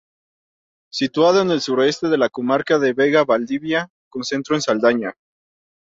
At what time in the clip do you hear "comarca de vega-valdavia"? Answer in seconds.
2.29-3.89